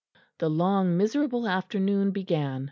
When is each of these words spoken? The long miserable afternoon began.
The 0.39 0.49
long 0.49 0.97
miserable 0.97 1.47
afternoon 1.47 2.09
began. 2.09 2.59